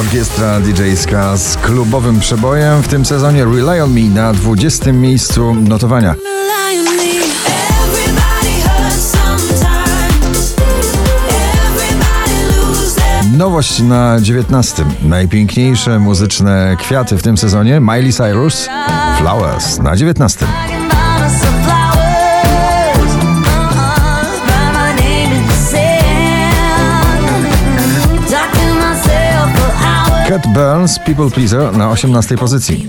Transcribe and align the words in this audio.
Orkiestra 0.00 0.60
DJ-ska 0.60 1.36
z 1.36 1.56
klubowym 1.56 2.20
przebojem 2.20 2.82
w 2.82 2.88
tym 2.88 3.04
sezonie 3.04 3.44
Rely 3.44 3.82
on 3.82 3.92
Me 3.92 4.00
na 4.00 4.32
20. 4.32 4.92
miejscu 4.92 5.54
notowania. 5.54 6.14
Nowość 13.36 13.80
na 13.80 14.20
19. 14.20 14.84
Najpiękniejsze 15.02 15.98
muzyczne 15.98 16.76
kwiaty 16.78 17.18
w 17.18 17.22
tym 17.22 17.36
sezonie 17.36 17.80
Miley 17.80 18.12
Cyrus 18.12 18.68
Flowers 19.18 19.78
na 19.78 19.96
19. 19.96 20.46
Cat 30.32 30.46
Burns 30.46 30.98
People 30.98 31.30
Pleaser 31.30 31.76
na 31.76 31.90
18 31.90 32.36
pozycji. 32.36 32.88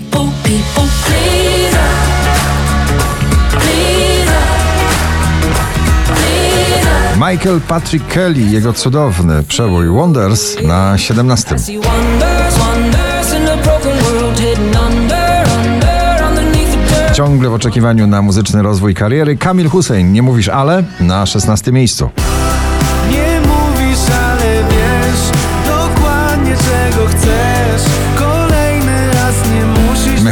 Michael 7.16 7.60
Patrick 7.68 8.08
Kelly, 8.08 8.40
jego 8.40 8.72
cudowny 8.72 9.42
przebój 9.42 9.88
Wonders 9.88 10.56
na 10.62 10.98
17. 10.98 11.56
Ciągle 17.14 17.48
w 17.48 17.54
oczekiwaniu 17.54 18.06
na 18.06 18.22
muzyczny 18.22 18.62
rozwój 18.62 18.94
kariery 18.94 19.36
Kamil 19.36 19.68
Hussein, 19.68 20.12
nie 20.12 20.22
mówisz 20.22 20.48
ale, 20.48 20.84
na 21.00 21.26
16 21.26 21.72
miejscu. 21.72 22.10
Nie 23.10 23.40
mówisz, 23.40 23.98
ale 24.18 24.23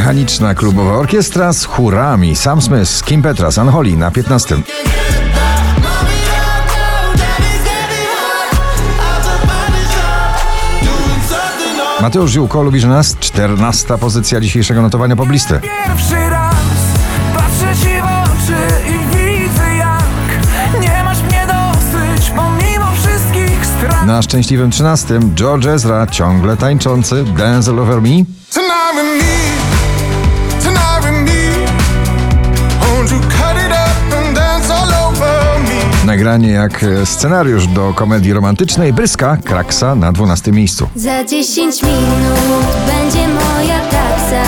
Mechaniczna 0.03 0.55
klubowa 0.55 0.91
orkiestra 0.91 1.53
z 1.53 1.65
chórami 1.65 2.35
Sam 2.35 2.61
Smith, 2.61 3.03
Kim 3.05 3.21
Petras, 3.21 3.57
Unholy 3.57 3.97
na 3.97 4.11
15. 4.11 4.55
Mateusz 12.01 12.31
Ziółko, 12.31 12.63
lubisz 12.63 12.83
nas? 12.83 13.15
14 13.19 13.97
pozycja 13.97 14.41
dzisiejszego 14.41 14.81
notowania 14.81 15.15
poblisty. 15.15 15.59
Pierwszy 15.59 16.29
raz 16.29 16.55
patrzę 17.33 17.75
ci 17.83 18.01
w 18.01 18.03
oczy 18.03 18.89
i 18.89 19.15
widzę 19.17 19.75
jak 19.75 20.81
nie 20.81 21.03
masz 21.03 21.21
mnie 21.21 21.47
dosyć 21.47 22.29
pomimo 22.29 22.91
wszystkich 22.95 23.65
strat. 23.65 24.05
Na 24.05 24.21
szczęśliwym 24.21 24.71
13 24.71 25.19
George 25.35 25.65
Ezra, 25.65 26.07
ciągle 26.07 26.57
tańczący 26.57 27.23
Dance 27.23 27.71
All 27.71 27.79
Over 27.79 28.01
Me. 28.01 28.23
Nagranie 36.23 36.51
jak 36.51 36.83
e, 36.83 37.05
scenariusz 37.05 37.67
do 37.67 37.93
komedii 37.93 38.33
romantycznej 38.33 38.93
Bryska, 38.93 39.37
Kraksa 39.43 39.95
na 39.95 40.11
12 40.11 40.51
miejscu. 40.51 40.89
Za 40.95 41.23
10 41.23 41.83
minut 41.83 42.65
będzie 42.87 43.27
moja 43.27 43.79
taksa. 43.79 44.43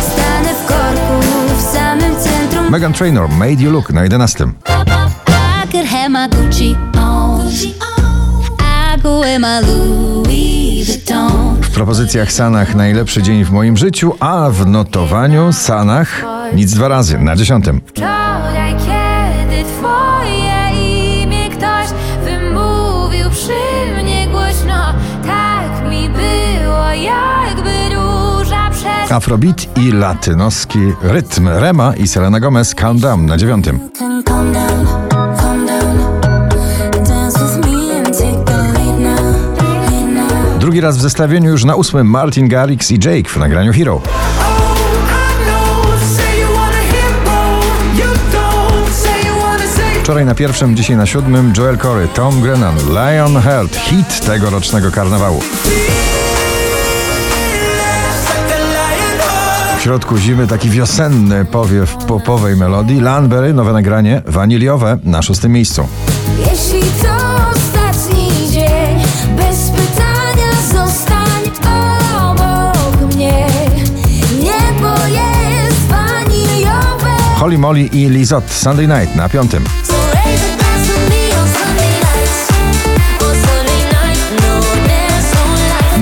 Stanę 0.00 0.54
w 0.54 0.66
korku 0.66 1.28
w 1.56 1.60
samym 1.60 2.16
centrum. 2.16 2.70
Megan 2.70 2.92
Trainor, 2.92 3.28
Made 3.28 3.62
You 3.62 3.70
Look 3.70 3.90
na 3.92 4.02
11. 4.02 4.44
I 4.44 5.72
could 5.72 5.86
have 5.86 6.08
my 6.08 6.28
Gucci 6.28 6.76
on. 6.98 7.40
I 8.60 9.00
go 9.02 9.20
wear 9.20 9.40
my 9.40 9.60
Louis 9.60 10.86
Vuitton. 10.86 11.56
W 11.62 11.70
propozycjach 11.70 12.32
Sanach 12.32 12.74
najlepszy 12.74 13.22
dzień 13.22 13.44
w 13.44 13.50
moim 13.50 13.76
życiu, 13.76 14.14
a 14.20 14.50
w 14.50 14.66
notowaniu 14.66 15.52
Sanach 15.52 16.22
nic 16.54 16.74
dwa 16.74 16.88
razy 16.88 17.18
na 17.18 17.36
10. 17.36 17.64
Wczoraj, 17.86 18.74
kiedy 18.76 19.64
twoje 19.64 20.11
Afrobeat 29.12 29.78
i 29.78 29.92
latynoski 29.92 30.78
rytm 31.02 31.48
Rema 31.48 31.94
i 31.96 32.08
Selena 32.08 32.40
Gomez 32.40 32.74
Calm 32.74 32.98
Down 32.98 33.26
na 33.26 33.36
9. 33.36 33.64
Can 33.98 34.22
calm 34.22 34.52
down, 34.52 34.86
calm 35.36 35.66
down. 35.66 35.98
Dance 37.06 37.38
with 37.38 37.66
me 37.66 37.96
and 37.96 38.06
take 38.06 38.44
the 38.44 38.56
lead 38.56 39.00
now, 39.00 39.32
lead 39.90 40.14
now. 40.14 40.58
Drugi 40.58 40.80
raz 40.80 40.98
w 40.98 41.00
zestawieniu 41.00 41.50
już 41.50 41.64
na 41.64 41.76
8 41.76 42.06
Martin 42.06 42.48
Garrix 42.48 42.90
i 42.90 42.94
Jake 42.94 43.28
w 43.28 43.36
nagraniu 43.36 43.72
Hero. 43.72 44.00
Wczoraj 50.02 50.24
na 50.24 50.34
pierwszym, 50.34 50.76
dzisiaj 50.76 50.96
na 50.96 51.06
siódmym 51.06 51.52
Joel 51.58 51.78
Corey, 51.78 52.08
Tom 52.08 52.40
Grennan, 52.40 52.76
Lionheart, 52.76 53.76
hit 53.76 54.26
tegorocznego 54.26 54.90
karnawału. 54.90 55.42
W 59.82 59.84
środku 59.84 60.16
zimy 60.16 60.46
taki 60.46 60.70
wiosenny 60.70 61.44
powiew 61.44 61.96
popowej 61.96 62.56
melodii. 62.56 63.00
Lanberry, 63.00 63.54
nowe 63.54 63.72
nagranie, 63.72 64.22
waniliowe 64.26 64.98
na 65.04 65.22
szóstym 65.22 65.52
miejscu. 65.52 65.88
Jeśli 66.38 66.80
to 66.80 67.08
ostatni 67.52 68.50
dzień, 68.50 68.98
bez 69.36 69.70
pytania 69.70 70.52
zostań 70.72 71.42
obok 72.30 73.14
mnie. 73.14 73.46
Niebo 74.42 75.06
jest 75.06 75.86
waniliowe. 75.88 77.10
Holly 77.36 77.58
Molly 77.58 77.82
i 77.82 78.08
Lizot, 78.08 78.50
Sunday 78.50 78.88
Night 78.88 79.16
na 79.16 79.28
piątym. 79.28 79.64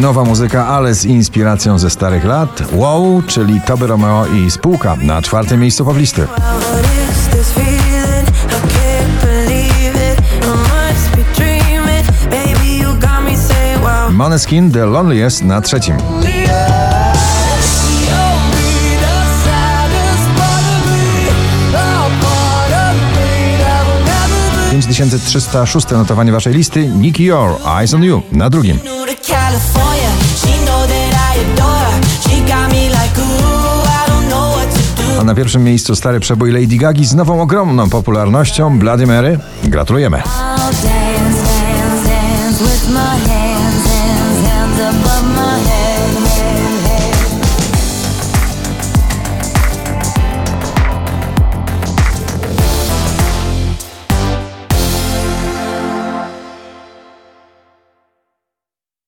Nowa 0.00 0.24
muzyka, 0.24 0.66
ale 0.66 0.94
z 0.94 1.04
inspiracją 1.04 1.78
ze 1.78 1.90
starych 1.90 2.24
lat. 2.24 2.62
Wow, 2.72 3.22
czyli 3.26 3.60
Toby 3.60 3.86
Romeo 3.86 4.26
i 4.26 4.50
spółka 4.50 4.96
na 4.96 5.22
czwartym 5.22 5.60
miejscu 5.60 5.84
poblisty. 5.84 6.26
Måneskin, 14.10 14.72
The 14.72 14.86
Loneliest 14.86 15.44
na 15.44 15.60
trzecim. 15.60 15.96
5306 24.70 25.90
notowanie 25.90 26.32
waszej 26.32 26.54
listy. 26.54 26.88
Nicky 26.88 27.24
Your, 27.24 27.50
Eyes 27.78 27.94
on 27.94 28.02
You 28.04 28.22
na 28.32 28.50
drugim. 28.50 28.99
California. 29.50 30.10
She 30.40 30.54
know 30.66 30.86
that 30.86 31.12
I 31.30 31.42
adore 31.42 31.84
her. 31.90 32.00
She 32.22 32.36
got 32.46 32.70
me 32.70 32.88
like, 32.88 33.14
ooh, 33.18 33.82
I 33.98 34.02
don't 34.10 34.28
know 34.28 34.46
what 34.54 34.68
to 34.70 34.82
do. 35.02 35.20
A 35.20 35.24
na 35.24 35.34
pierwszym 35.34 35.64
miejscu 35.64 35.96
stary 35.96 36.20
przebój 36.20 36.52
Lady 36.52 36.76
Gagi 36.76 37.04
z 37.04 37.14
nową 37.14 37.42
ogromną 37.42 37.90
popularnością 37.90 38.78
Bloody 38.78 39.06
Mary. 39.06 39.38
Gratulujemy. 39.64 40.16
I'll 40.16 40.26
dance, 40.58 41.42
dance, 41.42 42.08
dance 42.08 42.64
with 42.64 42.90
my 42.90 43.19